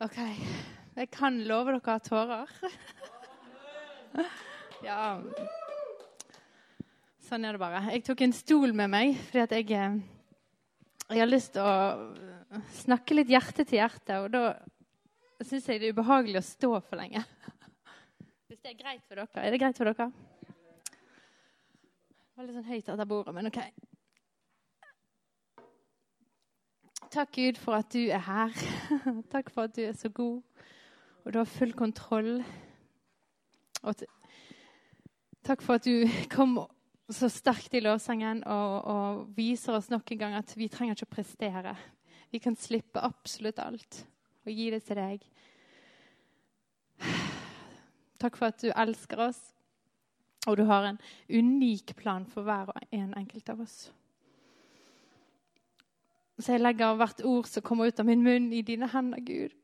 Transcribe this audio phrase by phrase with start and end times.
[0.00, 0.16] OK.
[0.96, 2.52] Jeg kan love dere tårer.
[4.88, 5.20] ja.
[7.26, 7.82] Sånn er det bare.
[7.92, 9.98] Jeg tok en stol med meg fordi at jeg, eh,
[11.12, 11.74] jeg har lyst til å
[12.80, 14.22] snakke litt hjerte til hjerte.
[14.24, 14.56] Og da
[15.44, 17.20] syns jeg det er ubehagelig å stå for lenge.
[18.48, 19.44] Hvis det er greit for dere.
[19.44, 20.08] Er det greit for dere?
[22.24, 23.60] Det var litt sånn høyt etter bordet, men OK.
[27.10, 28.52] Takk, Gud, for at du er her.
[29.32, 30.42] Takk for at du er så god,
[31.24, 32.44] og du har full kontroll.
[33.82, 34.04] Og
[35.42, 36.54] takk for at du kom
[37.10, 41.08] så sterkt i lovsangen og, og, viser oss nok en gang at vi trenger ikke
[41.08, 41.74] å prestere.
[42.30, 44.04] Vi kan slippe absolutt alt
[44.46, 45.26] og gi det til deg.
[48.22, 49.40] Takk for at du elsker oss,
[50.46, 53.88] og du har en unik plan for hver og en enkelt av oss.
[56.40, 59.56] Så jeg legger hvert ord som kommer ut av min munn, i dine hender, Gud.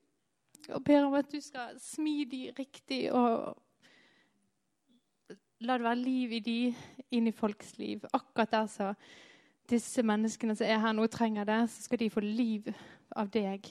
[0.75, 3.57] Og ber om at du skal smi de riktig, og
[5.65, 6.59] la det være liv i de
[7.16, 8.04] inn i folks liv.
[8.13, 8.93] Akkurat der så
[9.71, 12.69] disse menneskene som er her nå, trenger det, så skal de få liv
[13.16, 13.71] av deg.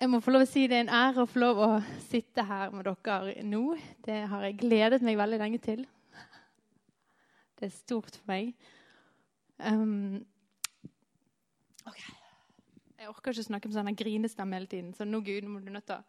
[0.00, 1.68] Jeg må få lov å si Det er en ære å få lov å
[2.08, 3.76] sitte her med dere nå.
[4.04, 5.84] Det har jeg gledet meg veldig lenge til.
[7.54, 8.50] Det er stort for meg.
[9.58, 10.26] Um,
[11.86, 11.98] ok.
[12.98, 15.86] Jeg orker ikke snakke med sånn grinestemme hele tiden, så nå, Gud, må du nødt
[15.86, 16.02] til å.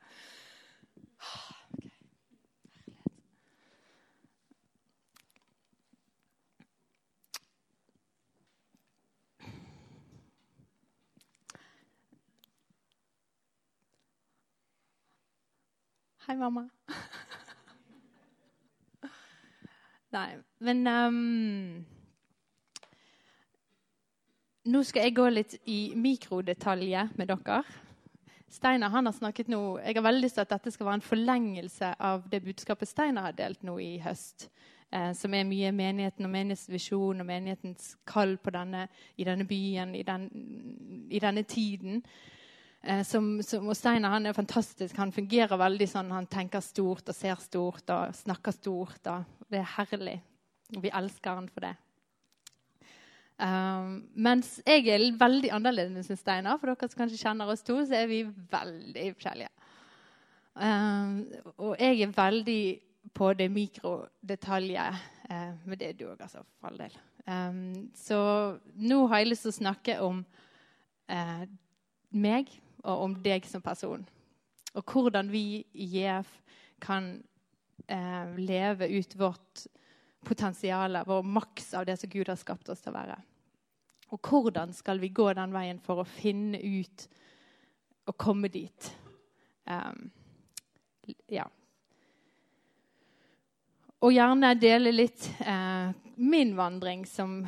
[16.25, 16.63] Hei, mamma.
[20.15, 21.94] Nei, men um
[24.65, 27.63] nå skal jeg gå litt i mikrodetaljer med dere.
[28.49, 31.95] Steinar har snakket nå, Jeg har veldig lyst til at dette skal være en forlengelse
[31.99, 34.49] av det budskapet Steinar har delt nå i høst.
[34.91, 39.95] Eh, som er mye menigheten og menighetens og menighetens kall på denne, i denne byen,
[39.95, 40.29] i, den,
[41.11, 42.03] i denne tiden.
[42.81, 44.95] Eh, som, som, og Steinar han er fantastisk.
[44.97, 49.01] Han fungerer veldig sånn, han tenker stort og ser stort og snakker stort.
[49.11, 50.19] Og det er herlig.
[50.69, 51.75] Vi elsker han for det.
[53.35, 56.59] Um, mens jeg er veldig annerledes enn Steinar.
[56.61, 59.51] For dere som kanskje kjenner oss to, så er vi veldig forskjellige.
[60.55, 61.17] Um,
[61.57, 62.61] og jeg er veldig
[63.15, 65.03] på det mikrodetaljet.
[65.27, 66.45] Uh, men det er du òg, altså.
[66.59, 66.95] For all del.
[67.25, 68.19] Um, så
[68.77, 70.23] nå har jeg lyst til å snakke om
[71.11, 71.45] uh,
[72.15, 72.51] meg
[72.85, 74.05] og om deg som person.
[74.75, 76.29] Og hvordan vi i JF
[76.83, 77.15] kan
[77.89, 79.65] uh, leve ut vårt
[80.25, 83.17] potensialet, vår maks av det som Gud har skapt oss til å være.
[84.13, 87.07] Og hvordan skal vi gå den veien for å finne ut
[88.05, 88.89] og komme dit?
[89.65, 90.09] Um,
[91.31, 91.45] ja.
[94.05, 95.89] Og gjerne dele litt eh,
[96.21, 97.39] min vandring som,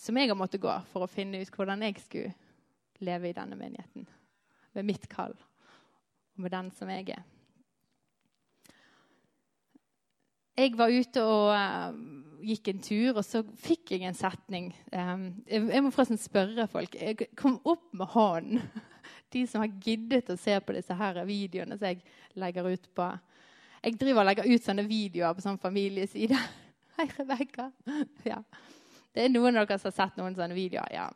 [0.00, 2.32] som jeg har måttet gå for å finne ut hvordan jeg skulle
[3.04, 4.06] leve i denne menigheten.
[4.72, 7.24] Med mitt kall og med den som jeg er.
[10.60, 11.94] Jeg var ute og uh,
[12.44, 14.70] gikk en tur, og så fikk jeg en setning.
[14.92, 16.96] Um, jeg, må forresten spørre folk.
[17.38, 18.64] Kom opp med hånden.
[19.32, 22.00] De som har giddet å se på disse her videoene som jeg
[22.38, 23.06] legger ut på
[23.84, 26.38] Jeg driver og legger ut sånne videoer på sånn familieside.
[26.98, 27.70] Hei, Rebekka.
[28.32, 28.42] Ja.
[29.10, 30.90] Det er noen av dere som har sett noen sånne videoer.
[30.94, 31.08] ja.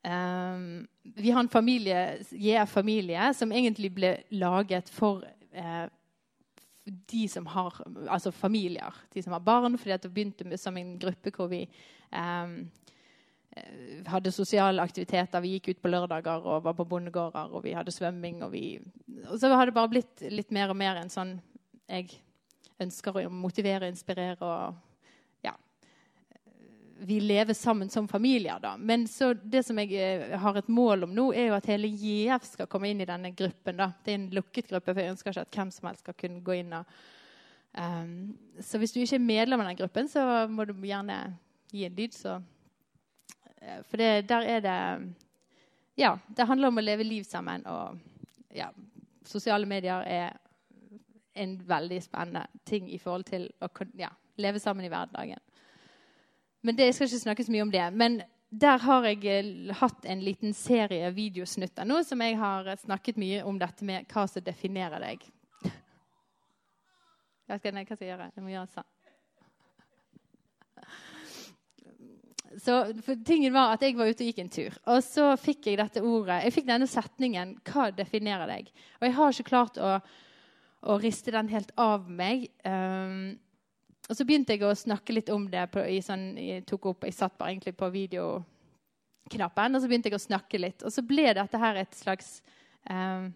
[0.00, 5.20] Um, vi har en familie, JF Familie som egentlig ble laget for
[5.52, 5.86] uh,
[7.10, 7.76] de som har
[8.08, 9.78] altså familier, de som har barn.
[9.78, 11.68] fordi at Det begynte med, som en gruppe hvor vi
[12.12, 12.70] um,
[14.06, 15.40] hadde sosiale aktiviteter.
[15.40, 18.42] Vi gikk ut på lørdager og var på bondegårder, og vi hadde svømming.
[18.44, 18.80] Og, vi,
[19.28, 21.38] og så har det bare blitt litt mer og mer en sånn
[21.90, 22.20] Jeg
[22.80, 24.89] ønsker å motivere og inspirere og
[27.02, 28.58] vi lever sammen som familier.
[28.60, 28.76] da.
[28.76, 29.06] Men
[29.42, 32.68] det som jeg eh, har et mål om nå, er jo at hele JF skal
[32.68, 33.76] komme inn i denne gruppen.
[33.76, 33.92] da.
[34.04, 36.44] Det er en lukket gruppe, for jeg ønsker ikke at hvem som helst skal kunne
[36.44, 36.74] gå inn.
[36.76, 36.84] og
[37.80, 38.12] um,
[38.60, 41.18] Så hvis du ikke er medlem av den gruppen, så må du gjerne
[41.72, 42.14] gi en lyd.
[42.14, 42.36] Så.
[43.56, 44.78] Eh, for det, der er det
[45.96, 47.64] Ja, det handler om å leve liv sammen.
[47.66, 47.98] Og
[48.56, 48.70] ja,
[49.24, 50.36] sosiale medier er
[51.34, 55.40] en veldig spennende ting i forhold til å ja, leve sammen i hverdagen.
[56.60, 57.86] Men det, Jeg skal ikke snakke så mye om det.
[57.92, 58.20] Men
[58.50, 63.44] der har jeg eh, hatt en liten serie videosnutter nå som jeg har snakket mye
[63.46, 65.28] om dette med hva som definerer deg.
[67.46, 68.32] Hva skal jeg, hva skal jeg gjøre?
[68.34, 68.90] Jeg må gjøre sånn.
[72.58, 72.76] Så
[73.26, 76.02] tingen var at Jeg var ute og gikk en tur, og så fikk jeg dette
[76.02, 76.40] ordet.
[76.44, 80.00] Jeg fikk denne setningen 'Hva definerer deg?' Og jeg har ikke klart å,
[80.82, 82.50] å riste den helt av meg.
[82.64, 83.38] Um,
[84.10, 85.68] og så begynte jeg å snakke litt om det.
[85.70, 90.24] På, sånn, jeg, opp, jeg satt bare egentlig på videoknappen, og så begynte jeg å
[90.24, 90.82] snakke litt.
[90.82, 92.40] Og så ble dette her et slags
[92.90, 93.28] eh,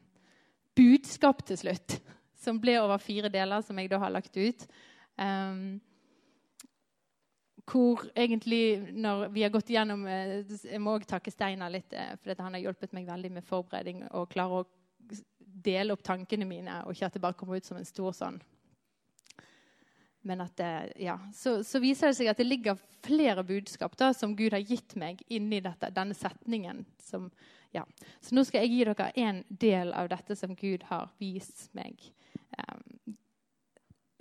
[0.75, 2.01] budskap til slutt,
[2.45, 4.67] som ble over fire deler, som jeg da har lagt ut.
[5.23, 5.61] Eh,
[7.71, 12.17] hvor egentlig, når vi har gått igjennom eh, Jeg må òg takke Steinar litt, eh,
[12.19, 14.67] for han har hjulpet meg veldig med forberedning og klare å
[15.65, 18.43] dele opp tankene mine, og ikke at det bare kommer ut som en stor sånn
[20.25, 24.09] men at det, ja, så, så, viser det seg at det ligger flere budskap da,
[24.17, 26.81] som Gud har gitt meg inni dette, denne setningen.
[27.05, 27.29] Som,
[27.77, 27.85] ja.
[28.25, 32.01] Så nå skal jeg gi dere en del av dette som Gud har vist meg.
[32.57, 33.17] Um,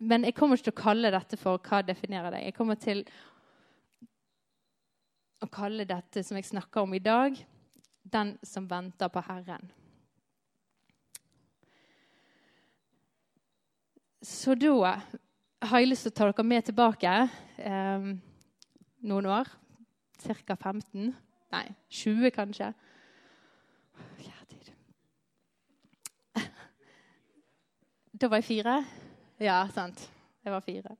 [0.03, 2.49] men jeg kommer ikke til å kalle dette for hva definerer deg.
[2.49, 3.05] Jeg kommer til
[5.43, 7.39] å kalle dette som jeg snakker om i dag,
[8.03, 9.71] den som venter på Herren.
[14.23, 14.97] Så da
[15.63, 17.11] har jeg lyst til å ta dere med tilbake
[17.57, 18.07] eh,
[19.07, 19.47] noen år.
[20.23, 20.55] Ca.
[20.55, 21.13] 15.
[21.53, 22.73] Nei, 20 kanskje.
[28.13, 28.75] Da var jeg fire.
[29.41, 29.99] Ja, sant.
[30.43, 30.95] Jeg var fire.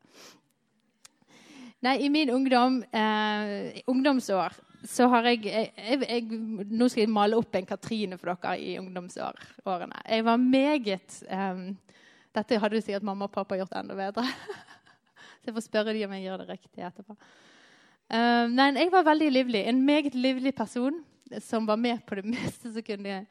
[1.83, 4.55] Nei, i min ungdom, eh, ungdomsår
[4.87, 5.71] så har jeg, jeg,
[6.03, 6.23] jeg,
[6.67, 10.01] Nå skal jeg male opp en Katrine for dere i ungdomsårene.
[10.09, 11.61] Jeg var meget eh,
[12.33, 14.25] Dette hadde jo sikkert mamma og pappa gjort enda bedre.
[15.39, 17.17] så jeg får spørre dem om jeg gjør det riktig etterpå.
[18.13, 19.63] Uh, nei, jeg var veldig livlig.
[19.69, 20.99] En meget livlig person
[21.41, 23.23] som var med på det meste som kunne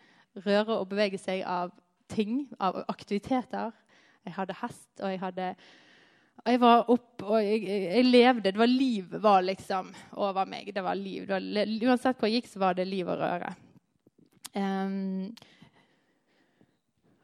[0.46, 1.72] røre og bevege seg av
[2.12, 3.72] ting, av aktiviteter.
[4.22, 5.54] Jeg hadde hest, og jeg hadde
[6.42, 8.50] jeg var opp, og jeg, jeg, levde.
[8.50, 10.72] Det var liv var liksom over meg.
[10.74, 11.26] Det var liv.
[11.28, 13.52] Det var, uansett hvor jeg gikk, så var det liv og røre.
[14.56, 15.30] Um,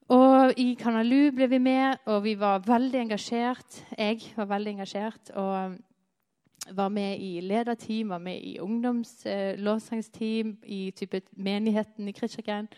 [0.09, 3.85] og i Kanalu ble vi med, og vi var veldig engasjert.
[3.99, 5.77] Jeg var veldig engasjert og
[6.77, 12.69] var med i lederteam, var med i ungdomslåsangsteam, uh, i type menigheten i Kritsjakken.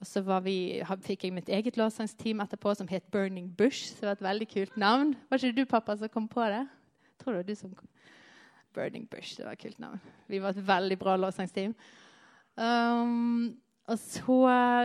[0.00, 3.94] Og så vi, fikk jeg mitt eget lovsangsteam etterpå som het Burning Bush.
[3.94, 5.14] Så det var et veldig kult navn.
[5.30, 6.66] Var ikke du, pappa, som kom på det?
[7.06, 7.88] Jeg tror det var du som kom.
[8.76, 10.00] Burning Bush, det var et kult navn.
[10.28, 11.74] Vi var et veldig bra lovsangsteam.
[12.56, 13.56] Um,
[13.86, 14.38] og så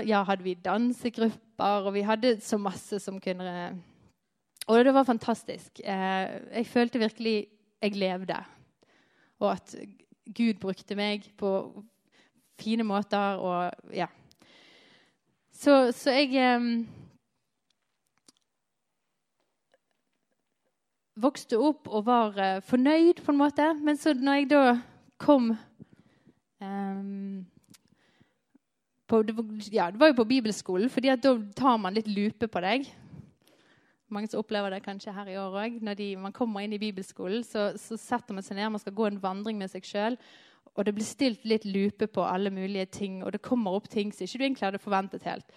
[0.06, 3.82] ja, hadde vi dansegrupper, og vi hadde så masse som kunne
[4.68, 5.80] Og det var fantastisk.
[5.84, 7.48] Eh, jeg følte virkelig
[7.82, 8.38] jeg levde,
[9.40, 9.76] og at
[10.38, 11.84] Gud brukte meg på
[12.60, 13.18] fine måter.
[13.42, 14.08] og ja,
[15.52, 16.64] så, så jeg eh,
[21.22, 23.68] vokste opp og var eh, fornøyd, på en måte.
[23.82, 24.64] Men så når jeg da
[25.22, 25.52] kom
[26.62, 27.46] um,
[29.12, 29.22] på,
[29.74, 32.88] ja, det var jo på bibelskolen, fordi da tar man litt lupe på deg.
[34.12, 35.78] Mange som opplever det kanskje her i år òg.
[35.84, 38.96] Når de, man kommer inn i bibelskolen, så, så setter man seg ned, man skal
[38.96, 40.18] gå en vandring med seg sjøl.
[40.72, 44.12] Og det blir stilt litt lupe på alle mulige ting, og det kommer opp ting
[44.16, 45.56] som ikke du egentlig hadde forventet helt.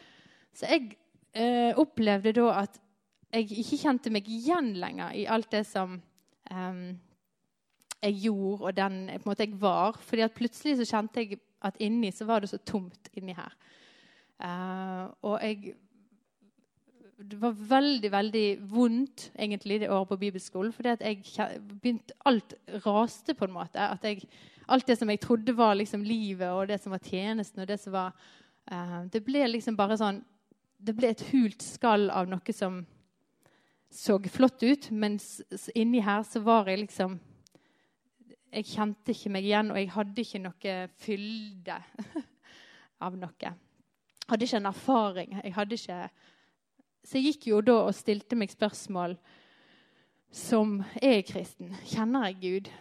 [0.55, 0.97] Så jeg
[1.35, 2.79] eh, opplevde da at
[3.35, 5.97] jeg ikke kjente meg igjen lenger i alt det som
[6.51, 6.81] eh,
[8.05, 9.99] jeg gjorde, og den måte jeg var.
[10.01, 13.55] fordi at plutselig så kjente jeg at inni så var det så tomt inni her.
[14.43, 15.75] Uh, og jeg
[17.15, 20.73] det var veldig veldig vondt egentlig det året på bibelskolen.
[20.85, 21.23] at jeg
[21.81, 22.55] begynte, Alt
[22.87, 23.79] raste på en måte.
[23.79, 24.27] at jeg
[24.69, 27.81] alt det som jeg trodde var liksom livet, og det som var tjenesten, og det
[27.81, 28.13] som var
[28.73, 30.25] uh, Det ble liksom bare sånn
[30.79, 32.85] Det ble et hult skall av noe som
[33.95, 35.41] så flott ut, mens
[35.75, 37.21] inni her så var jeg liksom
[38.55, 41.79] Jeg kjente ikke meg igjen, og jeg hadde ikke noe fylde
[43.05, 43.51] av noe.
[43.51, 45.37] Jeg hadde ikke en erfaring.
[45.43, 45.99] Jeg hadde ikke
[47.05, 49.19] Så jeg gikk jo da og stilte meg spørsmål
[50.35, 51.75] som er jeg kristen?
[51.87, 52.73] Kjenner jeg Gud?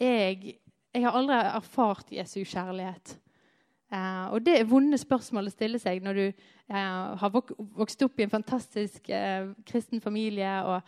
[0.00, 0.54] jeg,
[0.94, 3.14] jeg har aldri erfart Jesu kjærlighet.
[3.92, 6.74] Eh, og det er vonde spørsmål å stille seg når du eh,
[7.20, 10.52] har vok vokst opp i en fantastisk eh, kristen familie.
[10.64, 10.80] og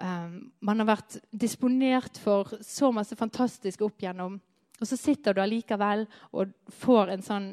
[0.00, 4.38] man har vært disponert for så masse fantastisk opp gjennom.
[4.80, 7.48] Og så sitter du allikevel og får en sånn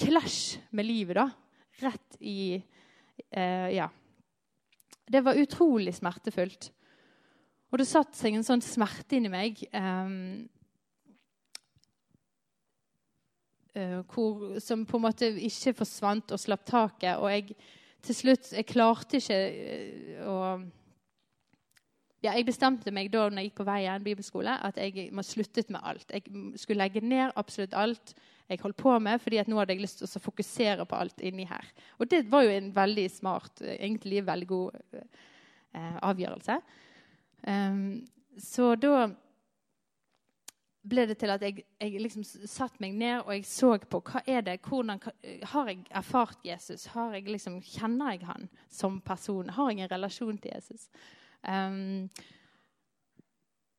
[0.00, 1.28] clash med livet, da.
[1.82, 2.62] Rett i
[3.28, 3.90] Ja.
[5.12, 6.70] Det var utrolig smertefullt.
[7.72, 10.44] Og det satte seg en sånn smerte inni meg um,
[13.76, 17.16] uh, hvor, som på en måte ikke forsvant og slapp taket.
[17.16, 17.56] Og jeg
[18.04, 20.36] til slutt jeg klarte ikke uh, å
[22.22, 25.72] ja, jeg bestemte meg da når jeg gikk på veien bibelskole, at jeg må sluttet
[25.74, 26.12] med alt.
[26.14, 26.22] Jeg
[26.60, 28.14] skulle legge ned absolutt alt
[28.52, 31.22] jeg holdt på med, fordi at nå hadde jeg lyst til å fokusere på alt
[31.24, 31.66] inni her.
[31.98, 36.58] Og det var jo en veldig smart, egentlig veldig god eh, avgjørelse.
[37.42, 38.02] Um,
[38.38, 39.06] så da
[40.82, 44.22] ble det til at jeg, jeg liksom satte meg ned og jeg så på hva
[44.26, 44.98] er det, hvordan
[45.52, 46.88] Har jeg erfart Jesus?
[46.94, 49.50] Har jeg liksom, kjenner jeg han som person?
[49.50, 50.88] Har jeg en relasjon til Jesus?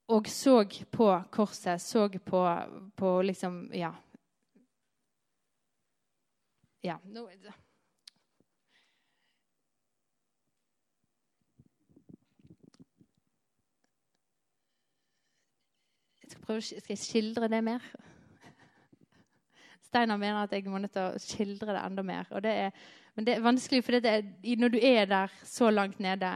[0.08, 2.60] Og så på korset, så på,
[2.96, 3.93] på liksom Ja.
[6.82, 6.98] ja
[16.43, 17.84] skal jeg skildre det mer?
[19.88, 22.29] Steinar mener at jeg må nødt til å skildre det enda mer.
[22.41, 22.72] Det er,
[23.15, 24.24] men det er vanskelig, for det er,
[24.58, 26.32] når du er der så langt nede,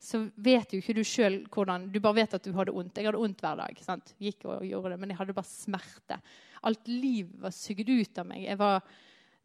[0.00, 2.96] så vet jo ikke du sjøl hvordan Du bare vet at du hadde vondt.
[2.96, 3.82] Jeg hadde vondt hver dag.
[3.84, 4.14] Sant?
[4.20, 6.16] Gikk og gjorde det, Men jeg hadde bare smerte.
[6.64, 8.46] Alt liv var sugd ut av meg.
[8.60, 8.80] Var,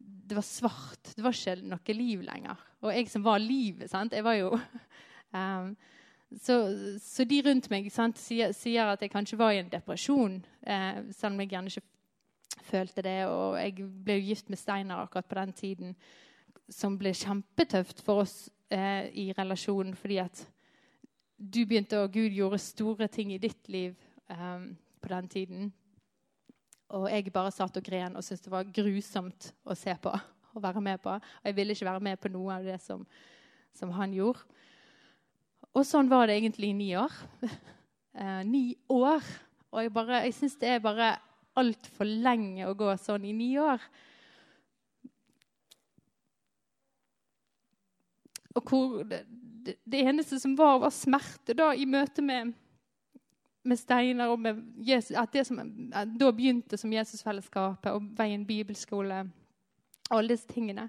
[0.00, 1.12] det var svart.
[1.12, 2.64] Det var ikke noe liv lenger.
[2.80, 4.16] Og jeg som var livet, sant?
[4.16, 5.76] jeg var jo um,
[6.46, 6.56] så,
[7.04, 11.04] så, de rundt meg sant, sier, sier, at jeg kanskje var i en depresjon, eh,
[11.16, 13.18] selv om jeg gjerne ikke følte det.
[13.28, 15.96] Og jeg ble gift med Steinar akkurat på den tiden,
[16.72, 20.42] som ble kjempetøft for oss eh, i relasjonen, fordi at
[21.36, 23.94] du begynte, og Gud gjorde store ting i ditt liv
[24.30, 24.68] eh,
[25.00, 25.72] på den tiden.
[26.96, 30.12] Og jeg bare satt og gren og syntes det var grusomt å se på
[30.56, 31.12] og være med på.
[31.12, 33.02] Og jeg ville ikke være med på noe av det som,
[33.76, 34.46] som han gjorde.
[35.76, 37.22] Og sånn var det egentlig i ni år.
[38.16, 39.20] Eh, ni år.
[39.68, 41.10] Og jeg, bare, jeg syns det er bare
[41.60, 43.82] altfor lenge å gå sånn i ni år.
[48.56, 49.24] Og hvor det,
[49.84, 52.54] det, eneste som var, var smerte da, i møte med,
[53.66, 55.16] med Steinar og med Jesus.
[55.18, 59.26] At det som at da begynte som Jesusfellesskapet og Veien bibelskole.
[60.10, 60.88] Alle disse tingene.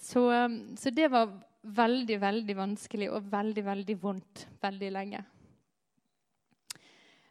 [0.00, 1.30] Så, um, så, det var
[1.62, 5.22] veldig, veldig vanskelig og veldig, veldig vondt veldig lenge.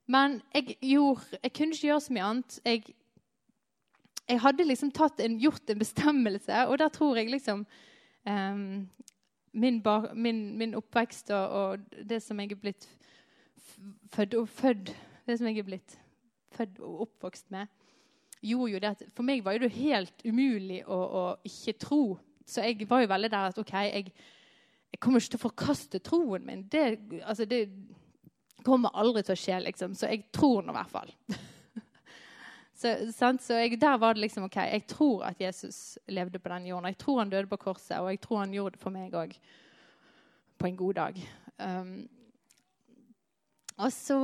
[0.06, 2.58] Men jeg, gjorde, jeg kunne ikke gjøre så mye annet.
[2.66, 2.96] Jeg,
[4.30, 7.66] jeg hadde liksom en, gjort en bestemmelse, og der tror jeg liksom
[8.26, 8.90] um,
[9.54, 11.80] min, bar, min, min, oppvekst og, og,
[12.10, 12.90] det som jeg er blitt
[14.14, 15.98] født og født Det som jeg er blitt
[16.54, 17.68] født og oppvokst med,
[18.42, 22.62] gjorde jo det at For meg var det helt umulig å, å ikke tro så
[22.62, 24.12] jeg var jo veldig der at OK, jeg,
[24.94, 26.66] jeg kommer ikke til å forkaste troen min.
[26.70, 26.84] Det,
[27.24, 27.66] altså, det
[28.66, 29.96] kommer aldri til å skje, liksom.
[29.98, 31.14] Så jeg tror nå i hvert fall.
[32.76, 36.68] så, så jeg, der var det liksom OK, jeg tror at Jesus levde på den
[36.68, 36.90] jorden.
[36.92, 39.38] Jeg tror han døde på korset, og jeg tror han gjorde det for meg òg
[40.60, 41.22] på en god dag.
[41.60, 41.96] Um,
[43.76, 44.18] og så,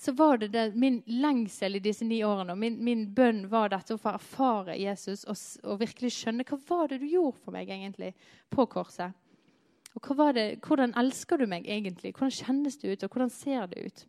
[0.00, 3.68] så, var det, det min lengsel i disse ni årene og min, min bønn var
[3.72, 7.52] dette å få erfare Jesus og, og, virkelig skjønne hva var det du gjorde for
[7.52, 8.14] meg egentlig
[8.52, 9.12] på korset.
[9.92, 12.14] Og det, Hvordan elsker du meg egentlig?
[12.16, 14.06] Hvordan kjennes det ut, og hvordan ser det ut?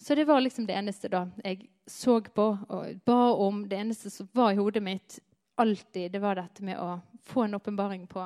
[0.00, 3.66] Så det var liksom det eneste da jeg så på og ba om.
[3.68, 5.18] Det eneste som var i hodet mitt
[5.60, 6.94] alltid, det var dette med å
[7.28, 8.22] få en åpenbaring på,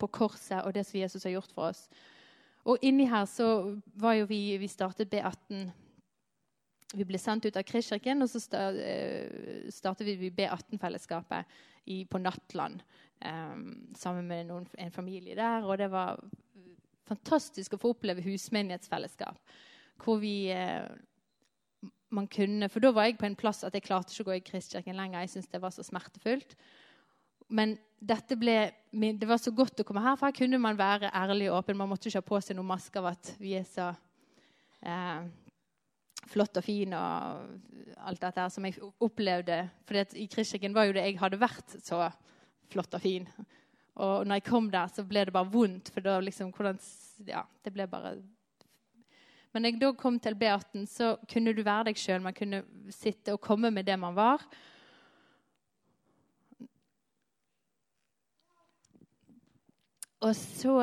[0.00, 1.82] på korset og det som Jesus har gjort for oss.
[2.64, 5.68] Og inni her så var jo vi Vi startet B18.
[6.94, 11.56] Vi ble sendt ut av Kristkirken, og så eh, startet vi B18-fellesskapet
[12.08, 12.80] på Nattland
[13.20, 15.66] um, sammen med noen, en familie der.
[15.66, 16.16] Og det var
[17.06, 19.38] fantastisk å få oppleve husmenighetsfellesskap.
[20.02, 20.86] Hvor vi eh,
[22.14, 24.36] man kunne, For da var jeg på en plass at jeg klarte ikke å gå
[24.38, 25.24] i Kristkirken lenger.
[25.24, 26.56] Jeg syntes det var så smertefullt.
[27.48, 28.56] Men ble,
[28.90, 31.78] det var så godt å komme her, for her kunne man være ærlig og åpen.
[31.78, 33.92] Man måtte ikke ha på seg noen maske av at vi er så
[34.82, 35.26] eh,
[36.26, 39.60] flott og fin og alt dette her som jeg opplevde.
[39.86, 42.02] For i Kristkirken var jo det jeg hadde vært så
[42.72, 43.28] flott og fin.
[44.02, 45.92] Og når jeg kom der, så ble det bare vondt.
[45.94, 46.80] For da liksom hvordan,
[47.26, 48.18] Ja, det ble bare
[49.56, 52.20] Men da jeg da kom til B18, så kunne du være deg sjøl.
[52.20, 52.58] Man kunne
[52.92, 54.42] sitte og komme med det man var.
[60.20, 60.74] Og så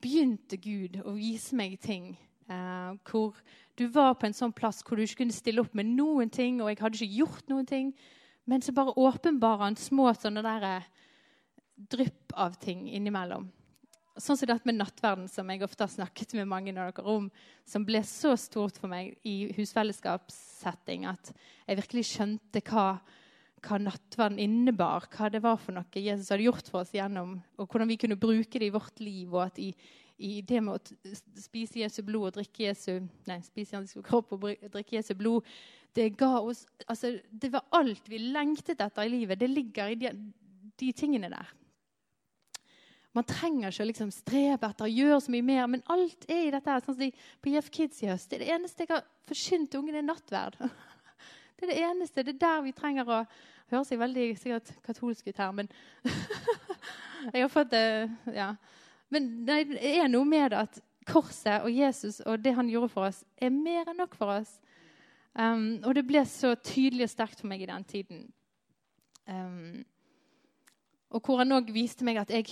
[0.00, 2.14] begynte Gud å vise meg ting.
[2.48, 3.36] Uh, hvor
[3.76, 6.62] du var på en sånn plass hvor du ikke kunne stille opp med noen ting,
[6.64, 7.92] og jeg hadde ikke gjort noen ting.
[8.48, 10.99] Men så bare åpenbare han små sånne der, uh,
[11.88, 13.50] drypp av ting innimellom.
[14.20, 17.30] sånn som dette med nattverden, som jeg ofte har snakket med mange av dere om,
[17.64, 22.98] som ble så stort for meg i husfellesskapssetting at jeg virkelig skjønte hva,
[23.64, 27.70] hva nattverden innebar, hva det var for noe Jesus hadde gjort for oss gjennom, og
[27.70, 29.32] hvordan vi kunne bruke det i vårt liv.
[29.32, 29.72] og at i,
[30.18, 32.98] i det med å spise Jesu blod og drikke Jesu
[33.30, 35.48] nei, spise Jesu kropp og drikke Jesu blod
[35.96, 39.40] det ga oss altså, Det var alt vi lengtet etter i livet.
[39.40, 40.12] Det ligger i de,
[40.78, 41.54] de tingene der.
[43.16, 46.44] Man trenger ikke å liksom strebe etter å gjøre så mye mer, men alt er
[46.46, 46.76] i dette.
[46.84, 47.10] sånn som de,
[47.42, 50.58] På Jeff Kids i høst, Det er det eneste jeg har forsynt ungene, er nattverd.
[51.60, 52.22] Det er det eneste.
[52.24, 53.24] Det er der vi trenger å
[53.70, 55.68] Høres jeg veldig sikkert katolsk ut her, men
[57.34, 58.54] Jeg har fått det Ja.
[59.10, 63.08] Men det er noe med det at korset og Jesus og det han gjorde for
[63.08, 64.52] oss, er mer enn nok for oss.
[65.34, 68.20] Um, og det ble så tydelig og sterkt for meg i den tiden.
[69.26, 69.82] Um,
[71.10, 72.46] og hvor han òg viste meg at jeg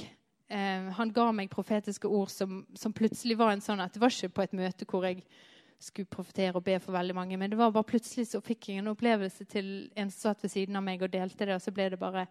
[0.49, 4.15] eh, han ga meg profetiske ord som, som, plutselig var en sånn at det var
[4.15, 5.23] ikke på et møte hvor jeg
[5.79, 8.83] skulle profetere og be for veldig mange, men det var bare plutselig så fikk jeg
[8.83, 11.75] en opplevelse til en som satt ved siden av meg og delte det, og så
[11.75, 12.27] ble det bare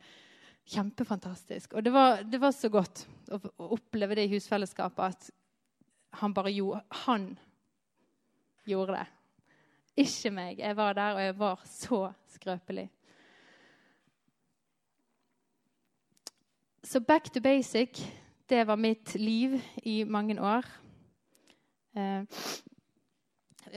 [0.68, 1.78] kjempefantastisk.
[1.78, 5.30] Og det var, det var så godt å, å, oppleve det i husfellesskapet at
[6.20, 7.30] han bare gjorde Han
[8.68, 9.06] gjorde det.
[10.04, 10.60] Ikke meg.
[10.60, 12.00] Jeg var der, og jeg var så
[12.36, 12.90] skrøpelig.
[16.88, 17.90] Så back to basic,
[18.50, 20.66] det var mitt liv i mange år.
[21.92, 22.24] Eh,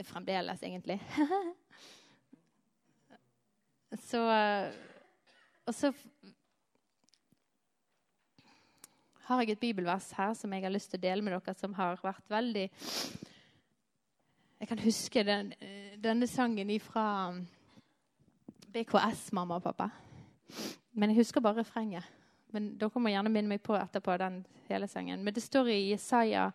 [0.03, 1.03] fremdeles, egentlig.
[4.09, 4.21] så
[5.65, 5.91] Og så
[9.25, 11.73] har jeg et bibelvers her som jeg har lyst til å dele med dere, som
[11.73, 12.69] har vært veldig
[14.59, 15.53] Jeg kan huske den,
[15.99, 17.35] denne sangen fra
[18.71, 19.89] BKS, mamma og pappa.
[20.93, 22.20] Men jeg husker bare refrenget.
[22.51, 25.23] Men Dere må gjerne minne meg på etterpå den hele sangen.
[25.23, 26.49] Men det står i Jesaja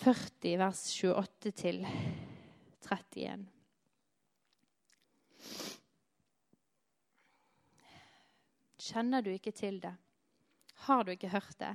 [0.00, 1.84] 40, vers 28 til
[2.86, 3.46] 31.
[8.86, 9.94] Kjenner du ikke til det?
[10.86, 11.74] Har du ikke hørt det?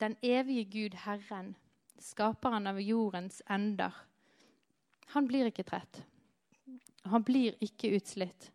[0.00, 1.54] Den evige Gud, Herren,
[1.98, 3.94] skaperen av jordens ender.
[5.16, 6.02] Han blir ikke trett.
[7.08, 8.50] Han blir ikke utslitt.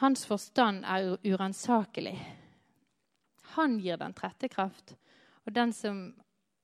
[0.00, 2.16] Hans forstand er uransakelig.
[3.56, 4.94] Han gir den trette kraft,
[5.44, 5.98] og den som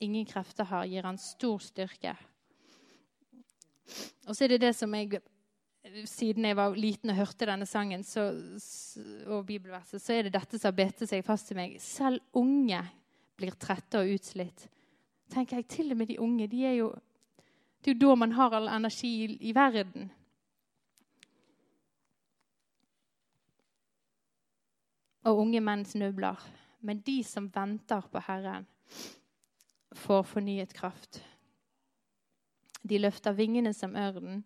[0.00, 2.14] ingen krefter har, gir han stor styrke.
[4.26, 5.20] Og så er det det som jeg
[6.10, 8.24] Siden jeg var liten og hørte denne sangen så,
[9.30, 11.76] og bibelverset, så er det dette som har bitt seg fast i meg.
[11.78, 12.80] Selv unge
[13.38, 14.66] blir trette og utslitt.
[15.30, 16.48] tenker jeg, Til og med de unge.
[16.50, 16.88] De er jo,
[17.78, 20.10] det er jo da man har all energi i, i verden.
[25.26, 26.40] Og unge menn snubler.
[26.86, 28.66] Men de som venter på Herren,
[29.96, 31.22] får fornyet kraft.
[32.82, 34.44] De løfter vingene som ørnen.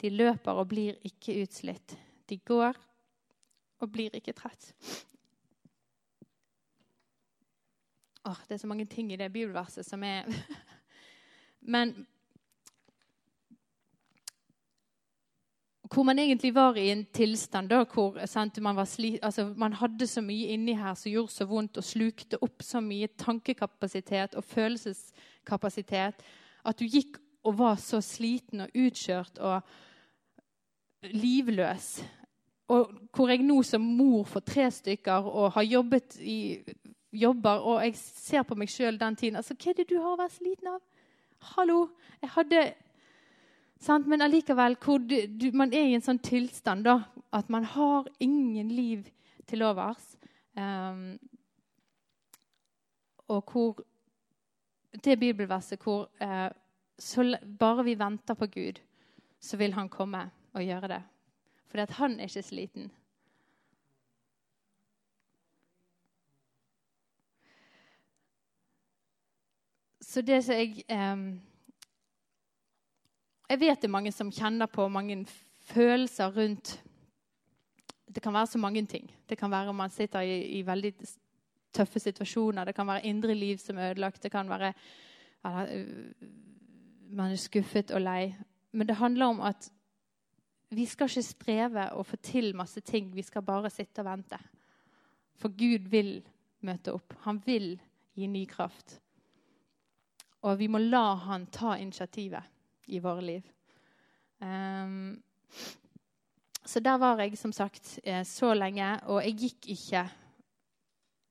[0.00, 1.96] De løper og blir ikke utslitt.
[2.28, 2.76] De går
[3.82, 4.70] og blir ikke trett.
[8.28, 10.28] Åh, det er så mange ting i det bibelverset som er
[11.74, 12.06] Men
[15.88, 20.20] hvor man egentlig var i en tilstand da, hvor sant, man, altså, man, hadde så
[20.20, 26.26] mye inni her som gjorde så vondt, og slukte opp så mye tankekapasitet og følelseskapasitet
[26.68, 29.60] at du gikk og var så sliten og utkjørt og
[31.14, 31.88] livløs.
[32.68, 36.58] Og hvor jeg nå som mor for tre stykker og har jobbet i
[37.12, 40.18] jobber, og jeg ser på meg sjøl den tiden altså, Hva er det du har
[40.20, 40.82] vært sliten av?
[41.54, 41.86] Hallo!
[42.20, 42.62] Jeg hadde
[43.78, 44.06] Sant?
[44.06, 46.98] Men allikevel, hvor du, du, man er i en sånn tilstand da,
[47.34, 49.06] at man har ingen liv
[49.46, 50.14] til overs.
[50.58, 51.18] Um,
[53.28, 53.84] og hvor
[55.04, 56.48] Det bibelverset hvor uh,
[56.98, 57.22] så
[57.58, 58.80] bare vi venter på Gud,
[59.40, 61.02] så vil han komme og gjøre det.
[61.68, 62.90] Fordi at han er ikke sliten.
[70.00, 71.40] Så det som jeg um,
[73.48, 75.22] jeg vet det er mange som kjenner på mange
[75.70, 76.78] følelser rundt
[78.08, 79.10] Det kan være så mange ting.
[79.28, 80.94] Det kan være om man sitter i, i veldig
[81.72, 82.64] tøffe situasjoner.
[82.64, 84.22] Det kan være indre liv som er ødelagt.
[84.22, 84.72] Det kan være
[87.10, 88.34] man er skuffet og lei.
[88.72, 89.70] Men det handler om at
[90.70, 93.14] vi skal ikke streve å få til masse ting.
[93.14, 94.38] Vi skal bare sitte og vente.
[95.36, 96.22] For Gud vil
[96.60, 97.14] møte opp.
[97.24, 97.78] Han vil
[98.14, 98.98] gi ny kraft.
[100.42, 102.57] Og vi må la han ta initiativet
[102.88, 103.48] i våre liv.
[104.38, 105.18] Um,
[106.68, 110.04] så der var jeg som sagt eh, så lenge, og jeg gikk ikke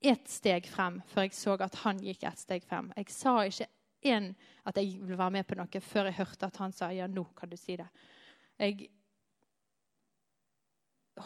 [0.02, 2.90] ett steg frem før jeg så at han gikk ett steg frem.
[2.96, 3.68] Jeg sa ikke
[4.06, 4.32] én
[4.66, 7.24] at jeg ville være med på noe før jeg hørte at han sa ja, nå
[7.38, 7.86] kan du si det.
[8.58, 8.90] Jeg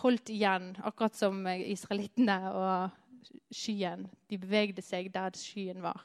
[0.02, 4.06] holdt igjen, akkurat som israelittene og skyen.
[4.28, 6.04] De bevegde seg der skyen var.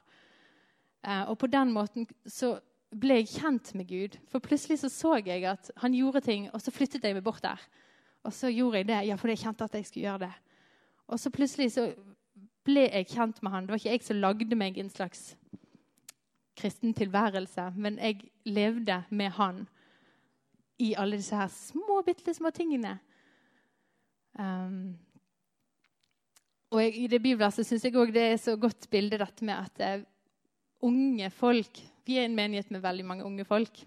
[1.03, 2.57] Eh, og på den måten så
[2.95, 4.17] ble jeg kjent med Gud.
[4.31, 7.43] For plutselig så, så jeg at han gjorde ting, og så flyttet jeg meg bort
[7.43, 7.61] der.
[8.23, 10.33] Og så gjorde jeg det ja, fordi jeg kjente at jeg skulle gjøre det.
[11.07, 11.87] Og så plutselig så
[12.67, 13.67] ble jeg kjent med han.
[13.67, 15.35] Det var ikke jeg som lagde meg en slags
[16.57, 19.67] kristen tilværelse, men jeg levde med han
[20.81, 22.97] i alle disse her små, bitte små tingene.
[24.37, 24.97] Um,
[26.69, 29.55] og jeg, I det bibelverset syns jeg òg det er så godt bilde dette med
[29.55, 30.05] at uh,
[30.87, 33.81] unge folk Vi er en menighet med veldig mange unge folk.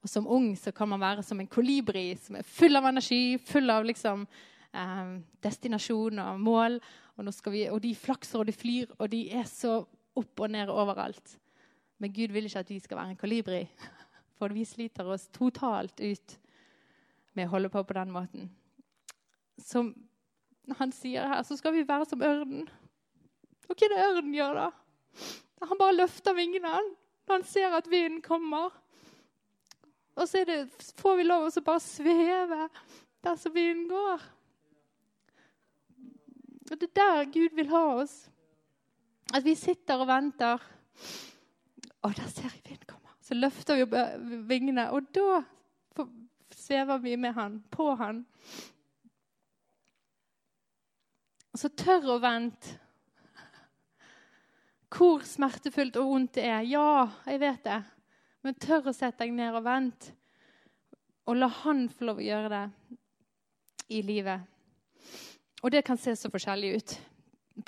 [0.00, 3.36] Og som ung så kan man være som en kolibri som er full av energi,
[3.44, 4.22] full av liksom,
[4.72, 5.10] eh,
[5.44, 6.78] destinasjon og mål.
[7.18, 9.82] Og, vi, og de flakser og de flyr, og de er så
[10.16, 11.34] opp og ned overalt.
[12.00, 13.60] Men Gud vil ikke at vi skal være en kolibri,
[14.38, 16.38] for vi sliter oss totalt ut
[17.36, 18.48] med å holde på på den måten
[19.64, 19.92] som
[20.78, 22.68] han sier her, så skal vi være som ørnen.
[23.68, 25.28] Og hva er det ørnen gjør, da?
[25.60, 26.70] Han bare løfter vingene
[27.28, 28.72] når han ser at vinden kommer.
[30.18, 30.62] Og så det,
[30.98, 32.68] får vi lov å bare sveve
[33.24, 34.24] der som vinden går.
[36.70, 38.16] Og Det er der Gud vil ha oss.
[39.34, 40.62] At vi sitter og venter.
[42.02, 43.12] Og der ser jeg vinden komme.
[43.20, 45.42] Så løfter vi vingene, og da
[46.54, 48.24] svever vi med han, på han.
[51.58, 52.76] så tør å vente.
[54.98, 56.64] Hvor smertefullt og vondt det er.
[56.66, 57.82] Ja, jeg vet det.
[58.42, 60.10] Men tør å sette deg ned og vente.
[61.28, 62.64] Og la han få lov å gjøre det
[63.94, 64.42] i livet.
[65.62, 66.94] Og det kan se så forskjellig ut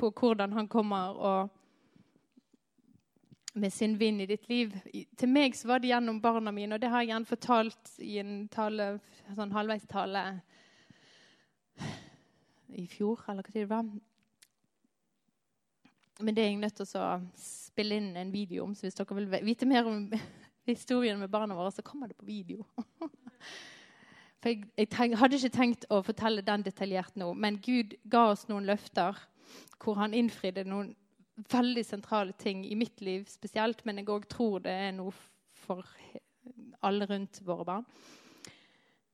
[0.01, 1.57] på hvordan han kommer og
[3.61, 4.75] med sin vind i ditt liv.
[5.19, 8.19] Til meg så var det gjennom barna mine, og det har jeg gjerne fortalt i
[8.23, 8.93] en tale,
[9.35, 10.25] sånn halvveistale
[12.79, 13.91] i fjor, eller hva tid det var.
[16.21, 17.09] Men det er jeg nødt til å
[17.41, 18.75] spille inn en video om.
[18.77, 20.07] Så hvis dere vil vite mer om
[20.71, 22.65] historien med barna våre, så kommer det på video.
[24.41, 28.31] For jeg, jeg tenk, hadde ikke tenkt å fortelle den detaljert nå, men Gud ga
[28.33, 29.19] oss noen løfter
[29.83, 30.95] hvor han innfridde noen
[31.51, 35.13] veldig sentrale ting i mitt liv spesielt, men jeg òg tror det er noe
[35.61, 35.85] for
[36.85, 37.87] alle rundt våre barn.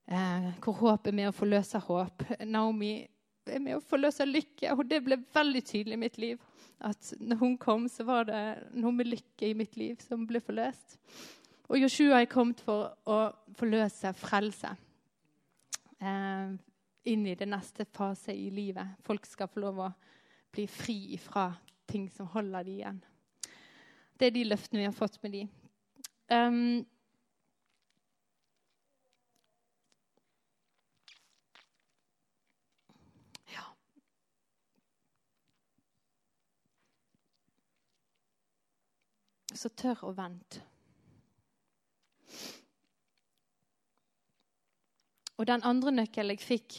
[0.07, 2.23] Eh, hvor håp er med å forløse håp.
[2.47, 2.93] Naomi
[3.53, 4.73] er med å forløse lykke.
[4.75, 6.41] Og det ble veldig tydelig i mitt liv.
[6.83, 8.41] At når hun kom, så var det
[8.77, 10.97] noe med lykke i mitt liv som ble forløst.
[11.67, 13.19] Og Joshua er kommet for å
[13.59, 14.71] forløse frelse.
[15.97, 16.51] Eh,
[17.11, 18.97] inn i det neste fase i livet.
[19.03, 19.91] Folk skal få lov å
[20.53, 21.49] bli fri fra
[21.87, 22.99] ting som holder de igjen.
[24.17, 25.43] Det er de løftene vi har fått med de.
[26.33, 26.85] Um,
[39.57, 40.61] så tør å vente.
[45.37, 46.77] Og den andre nøkkelen jeg fikk,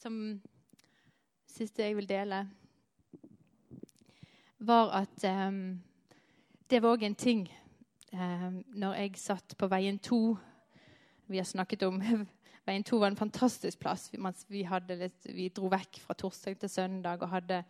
[0.00, 0.14] som
[1.52, 2.46] siste jeg vil dele,
[4.62, 5.82] var at um,
[6.70, 7.44] det var òg en ting
[8.14, 10.36] um, når jeg satt på Veien to
[11.26, 12.00] Vi har snakket om
[12.66, 14.06] Veien to var en fantastisk plass.
[14.12, 14.18] Vi,
[14.48, 14.62] vi,
[14.96, 17.64] litt, vi dro vekk fra torsdag til søndag og hadde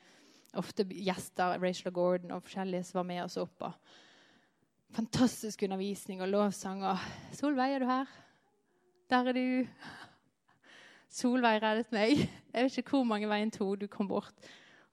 [0.59, 3.65] ofte gjester, Rachel og Gordon og forskjellige som var med oss opp.
[3.65, 3.73] Og
[4.93, 6.85] fantastisk undervisning og lovsang.
[6.85, 6.99] Og
[7.33, 8.07] 'Solveig, er du her?'
[9.11, 9.69] 'Der er du.'
[11.09, 12.17] Solveig reddet meg.
[12.55, 14.35] Jeg vet ikke hvor mange veien to du kom bort.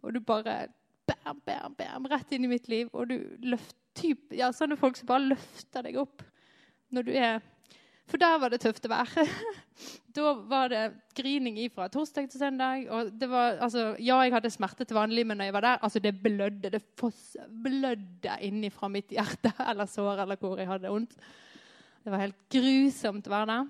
[0.01, 0.67] Og du bare
[1.07, 2.89] bam, bam, bam, rett inn i mitt liv.
[2.93, 6.23] Og du løft, typ, ja, sånne folk som bare løfter deg opp
[6.89, 7.41] når du er
[8.09, 9.25] for der var det tøft å være.
[10.17, 10.83] da var det
[11.17, 12.87] grining ifra torsdag til søndag.
[12.95, 15.83] Og det var, altså, ja, jeg hadde smerte til vanlig, men når jeg var der,
[15.85, 16.71] altså, det blødde.
[16.73, 21.13] Det foss, blødde inni fra mitt hjerte eller sår eller hvor jeg hadde vondt.
[22.03, 23.63] Det var helt grusomt å være der.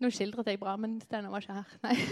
[0.00, 1.68] Nå skildret jeg bra, men Steinar var ikke her.
[1.84, 1.96] Nei.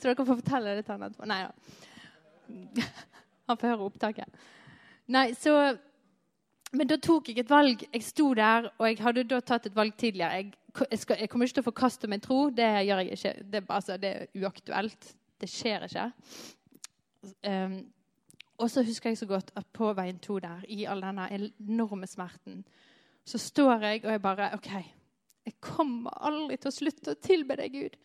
[0.00, 1.28] Så dere får fortelle det til han etterpå.
[1.28, 1.52] Nei da.
[3.50, 4.28] Han får høre opptaket.
[5.12, 5.52] Nei, så
[6.72, 7.84] men da tok jeg et valg.
[7.92, 10.38] Jeg sto der, og jeg hadde da tatt et valg tidligere.
[10.40, 10.52] Jeg,
[10.86, 12.38] jeg, skal, jeg kommer ikke til å forkaste min tro.
[12.54, 13.32] Det gjør jeg ikke.
[13.52, 15.10] Det, altså, det er uaktuelt.
[15.42, 16.06] Det skjer ikke.
[17.44, 17.76] Um,
[18.62, 22.08] og så husker jeg så godt at på veien to der, i all denne enorme
[22.08, 22.62] smerten,
[23.26, 24.72] så står jeg og jeg bare OK,
[25.42, 27.96] Jeg kommer aldri til å slutte å tilbe deg, Gud.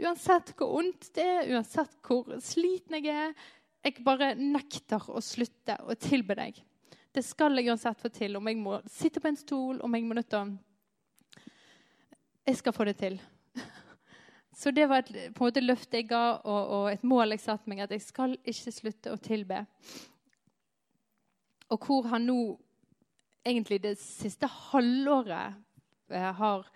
[0.00, 3.34] Uansett hvor vondt det er, uansett hvor sliten jeg er.
[3.84, 6.62] Jeg bare nekter å slutte å tilbe deg.
[7.14, 8.36] Det skal jeg uansett få til.
[8.36, 10.56] Om jeg må sitte på en stol, om jeg må nødt til
[12.46, 13.20] Jeg skal få det til.
[14.60, 17.40] Så det var et på en måte løft jeg ga, og, og et mål jeg
[17.40, 19.64] satte meg, at jeg skal ikke slutte å tilbe.
[21.68, 22.58] Og hvor han nå
[23.44, 25.56] egentlig det siste halvåret
[26.10, 26.66] eh, har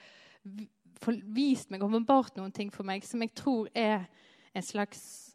[1.34, 4.06] vist meg, og åpenbart noen ting for meg som jeg tror er
[4.52, 5.32] en slags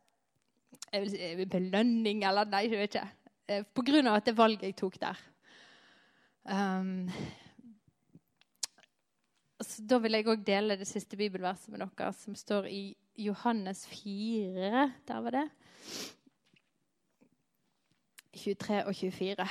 [1.52, 3.08] belønning eller Nei, jeg vet ikke.
[3.48, 5.20] Eh, på grunn av at det valget jeg tok der.
[6.48, 7.08] Um,
[9.64, 12.82] så da vil jeg òg dele det siste bibelverset med dere, som står i
[13.24, 14.84] Johannes 4.
[15.08, 15.48] Der var det.
[18.38, 19.48] 23 og 24.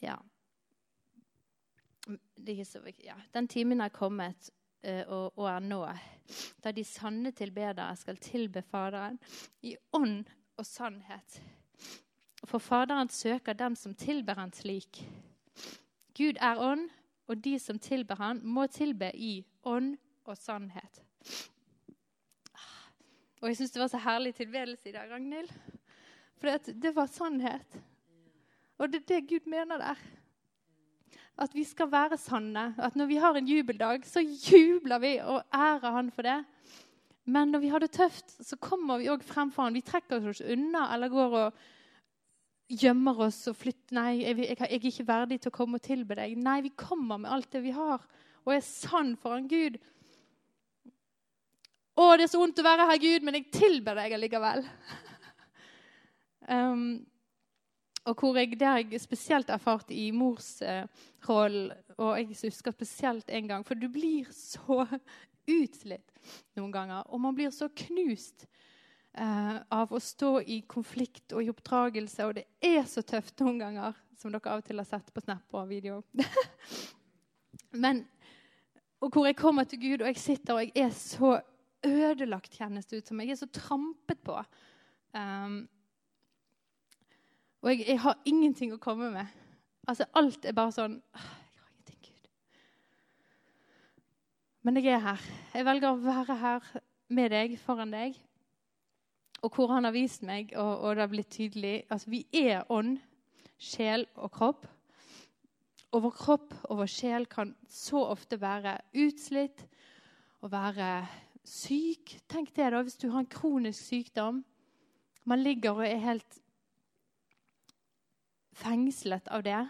[0.00, 0.16] Ja.
[3.04, 3.16] Ja.
[3.34, 4.50] Den timen er kommet,
[4.82, 5.80] og, og er nå,
[6.64, 9.18] da de sanne tilbedere skal tilbe Faderen
[9.62, 11.40] i ånd og sannhet.
[12.44, 15.02] For Faderen søker dem som tilber han slik.
[16.16, 16.88] Gud er ånd,
[17.28, 21.02] og de som tilber han, må tilbe i ånd og sannhet.
[23.40, 25.50] Og jeg syns det var så herlig tilbedelse i dag, Ragnhild.
[26.38, 27.78] For det var sannhet.
[28.78, 30.00] Og det er det Gud mener der.
[31.38, 32.72] At vi skal være sanne.
[32.78, 36.38] At når vi har en jubeldag, så jubler vi og ærer Han for det.
[37.28, 39.76] Men når vi har det tøft, så kommer vi òg frem for Han.
[39.76, 41.60] Vi trekker oss unna eller går og
[42.68, 46.34] gjemmer oss og flytter Nei, jeg, er ikke verdig til å komme og tilbe deg.
[46.36, 48.02] Nei, vi kommer med alt det vi har,
[48.44, 49.78] og er sann foran Gud.
[51.98, 54.66] Å, det er så vondt å være her, Gud, men jeg tilber deg allikevel.
[56.54, 56.84] um,
[58.04, 61.72] og hvor jeg, Det har jeg spesielt erfart i morsrollen.
[61.72, 64.86] Uh, og jeg husker spesielt en gang, for du blir så
[65.58, 66.12] utslitt
[66.56, 67.02] noen ganger.
[67.10, 68.46] Og man blir så knust
[69.18, 72.26] eh, av å stå i konflikt og i oppdragelse.
[72.28, 75.24] Og det er så tøft noen ganger, som dere av og til har sett på
[75.24, 76.02] Snap og video.
[77.82, 78.04] Men,
[79.02, 81.38] og hvor jeg kommer til Gud, og jeg sitter og jeg er så
[81.86, 83.20] ødelagt, kjennes det ut som.
[83.22, 84.38] Jeg er så trampet på.
[85.14, 85.62] Um,
[87.62, 89.26] og jeg, jeg, har ingenting å komme med.
[89.88, 92.30] Altså, Alt er bare sånn Jeg har ingenting, Gud.
[94.62, 95.28] Men jeg er her.
[95.54, 96.72] Jeg velger å være her
[97.08, 98.18] med deg, foran deg
[99.42, 102.66] og hvor han har vist meg, og, og det har blitt tydelig altså Vi er
[102.74, 102.98] ånd,
[103.58, 104.66] sjel og kropp.
[105.94, 109.64] Og vår kropp og vår sjel kan så ofte være utslitt
[110.42, 111.06] og være
[111.48, 112.18] syk.
[112.28, 114.42] Tenk det da, hvis du har en kronisk sykdom.
[115.24, 116.42] Man ligger og er helt
[118.58, 119.60] fengslet av det.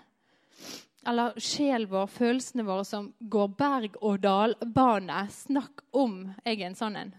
[1.09, 5.23] Eller sjelen vår, følelsene våre som går berg-og-dal-bane.
[5.33, 7.15] Snakk om jeg er en sånn en.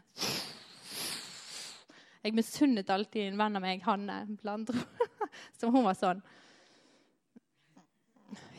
[2.19, 4.69] Jeg misunnet alltid en venn av meg, Hanne, blant
[5.59, 6.19] som hun var sånn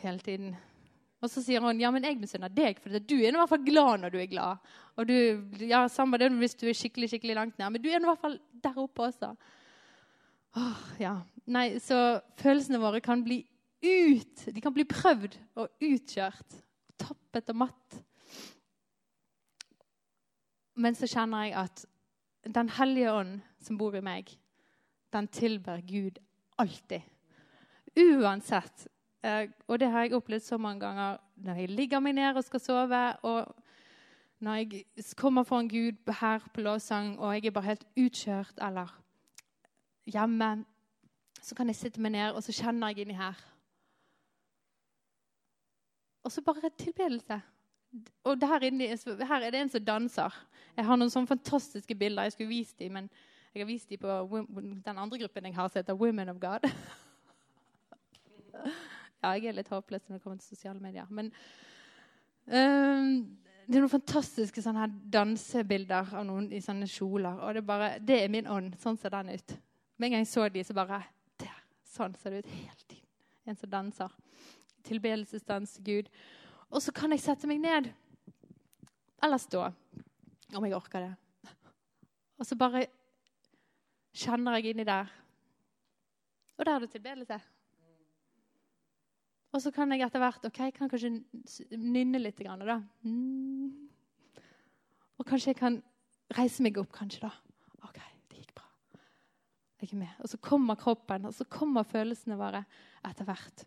[0.01, 0.55] hele tiden.
[1.21, 3.65] Og så sier hun ja, men jeg misunner deg, for du er i hvert fall
[3.65, 4.71] glad når du er glad.
[4.97, 5.17] Og du,
[5.61, 8.23] ja, Samme det hvis du er skikkelig skikkelig langt ned, men du er i hvert
[8.23, 9.35] fall der oppe også.
[10.55, 11.15] Åh, ja.
[11.45, 13.41] Nei, Så følelsene våre kan bli
[13.81, 14.45] ut.
[14.53, 16.57] De kan bli prøvd og utkjørt.
[17.01, 18.01] Tappet og matt.
[20.75, 21.85] Men så kjenner jeg at
[22.41, 24.31] Den hellige ånd som bor i meg,
[25.13, 26.15] den tilber Gud
[26.57, 27.03] alltid.
[27.93, 28.87] Uansett.
[29.21, 32.43] Eh, og det har jeg opplevd så mange ganger når jeg ligger meg ned og
[32.43, 33.01] skal sove.
[33.21, 33.53] og
[34.41, 34.85] når jeg
[35.15, 38.89] kommer foran Gud her på lovsang og jeg er bare helt utkjørt eller
[40.13, 40.51] hjemme,
[41.41, 43.39] så kan jeg sitte meg ned og så kjenner jeg inni her.
[46.23, 47.39] Og så bare tilbedelse.
[48.23, 50.35] Og der inni, her, er det en som danser.
[50.77, 52.23] Jeg har noen sånne fantastiske bilder.
[52.23, 53.09] Jeg skulle vist dem, men
[53.53, 54.45] jeg har vist dem på
[54.85, 56.69] den andre gruppen jeg har, som heter Women of God.
[59.23, 61.09] ja, jeg er litt håpløs når det kommer til sosiale medier.
[61.09, 61.33] Men
[62.45, 63.09] um,
[63.67, 67.41] det er noen fantastiske sånne her dansebilder av noen i sånne kjoler.
[67.41, 68.77] Og det er, bare, det er min ånd.
[68.79, 69.57] Sånn ser den ut.
[70.01, 71.03] Med en gang jeg så de, så bare
[71.37, 73.09] der, Sånn ser det ut hele tiden.
[73.45, 74.13] En som danser.
[74.87, 76.07] Tilbedelsesdans til Gud.
[76.73, 77.91] Og så kan jeg sette meg ned.
[79.21, 79.67] Eller stå,
[80.57, 81.51] om jeg orker det.
[82.41, 82.87] Og så bare
[84.17, 85.13] kjenner jeg inni der.
[86.57, 87.37] Og der er det tilbedelse.
[89.53, 91.13] Og så kan jeg etter hvert ok, jeg kan kanskje
[91.77, 92.41] nynne litt.
[92.41, 92.81] Da.
[93.05, 93.69] Mm.
[95.19, 95.81] Og kanskje jeg kan
[96.33, 97.27] reise meg opp, kanskje.
[97.27, 97.35] da.
[97.85, 97.99] OK,
[98.31, 98.65] det gikk bra.
[99.81, 100.15] Jeg er med.
[100.21, 102.63] Og så kommer kroppen, og så kommer følelsene våre
[103.07, 103.65] etter hvert.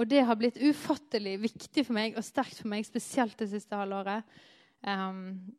[0.00, 3.76] Og det har blitt ufattelig viktig for meg og sterkt for meg, spesielt det siste
[3.76, 4.28] halvåret.
[4.80, 5.50] Um,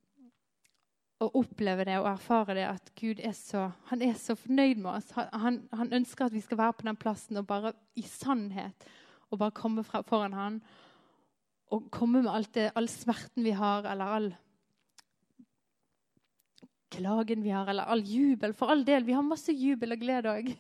[1.22, 4.90] å oppleve det og erfare det at Gud er så, han er så fornøyd med
[4.96, 5.12] oss.
[5.14, 8.88] Han, han, ønsker at vi skal være på den plassen og bare i sannhet
[9.30, 10.58] og bare komme fra, foran han
[11.72, 14.32] og komme med det, all smerten vi har, eller all
[16.92, 18.54] klagen vi har, eller all jubel.
[18.58, 20.52] For all del, vi har masse jubel og glede òg.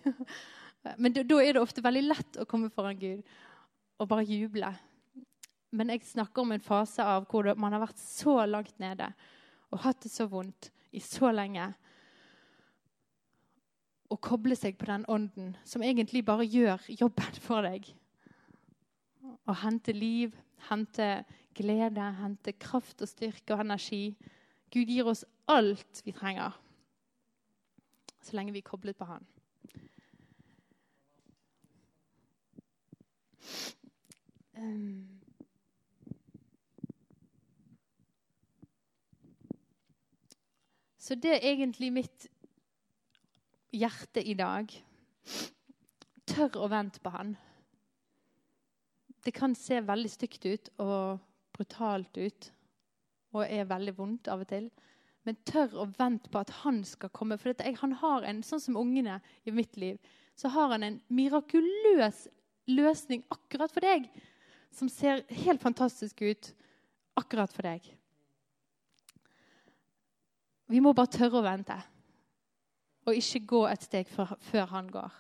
[1.02, 3.22] Men da er det ofte veldig lett å komme foran Gud
[4.02, 4.72] og bare juble.
[5.72, 9.12] Men jeg snakker om en fase av hvor man har vært så langt nede
[9.72, 11.70] og hatt det så vondt i så lenge.
[14.12, 17.88] Å koble seg på den ånden som egentlig bare gjør jobben for deg.
[19.48, 20.36] Å hente liv,
[20.68, 21.22] hente
[21.56, 24.16] glede, hente kraft og styrke og energi.
[24.72, 26.56] Gud gir oss alt vi trenger
[28.22, 29.26] så lenge vi er koblet på Han.
[34.58, 35.08] Um.
[41.02, 42.28] Så det er egentlig mitt
[43.74, 44.70] hjerte i dag.
[46.30, 47.36] Tør å vente på Han.
[49.22, 51.20] Det kan se veldig stygt ut og
[51.54, 52.52] brutalt ut
[53.32, 54.68] og er veldig vondt av og til.
[55.28, 57.38] Men tør å vente på at han skal komme.
[57.38, 60.00] For jeg, han har en, Sånn som ungene i mitt liv,
[60.36, 62.26] så har han en mirakuløs
[62.72, 64.08] løsning akkurat for deg
[64.72, 66.52] som ser helt fantastisk ut
[67.20, 67.84] akkurat for deg.
[70.72, 71.76] Vi må bare tørre å vente
[73.02, 75.12] og ikke gå et steg før, før han går.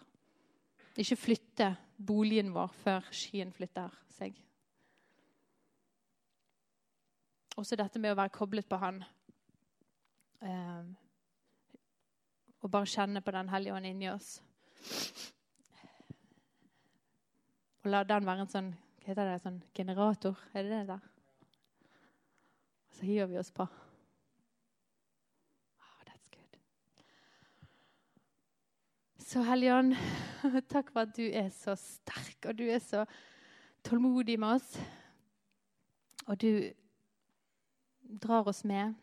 [1.02, 4.38] Ikke flytte boligen vår før skyen flytter seg.
[7.60, 9.02] Også dette med å være koblet på Han.
[10.42, 10.84] Eh,
[12.62, 14.38] og bare kjenne på Den hellige ånd inni oss.
[17.82, 20.38] Og la den være en sånn hva heter det, sånn generator.
[20.54, 21.06] Er det det der?
[22.86, 23.66] Og så hiver vi oss på.
[25.82, 26.60] Oh, that's good.
[29.18, 29.98] Så Helligånd,
[30.74, 33.08] takk for at du er så sterk, og du er så
[33.82, 34.78] tålmodig med oss.
[36.28, 36.52] Og du
[38.12, 38.94] drar oss med.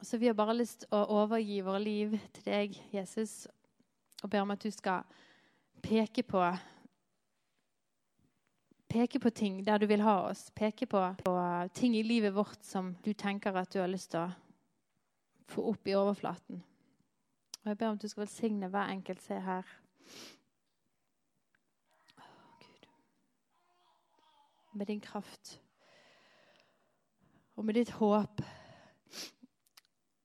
[0.00, 3.44] Så vi har bare lyst til å overgi våre liv til deg, Jesus,
[4.22, 5.06] og ber om at du skal
[5.84, 6.44] peke på
[8.90, 10.48] Peke på ting der du vil ha oss.
[10.50, 11.34] Peke på, på
[11.78, 14.32] ting i livet vårt som du tenker at du har lyst til å
[15.46, 16.58] få opp i overflaten.
[17.60, 19.70] Og Jeg ber om at du skal velsigne hver enkelt se her.
[24.72, 25.62] Med din kraft
[27.56, 28.40] og med ditt håp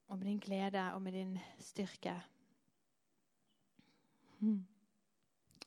[0.07, 2.21] og med din glede og med din styrke.
[4.39, 4.67] Hmm.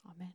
[0.04, 0.34] Amen.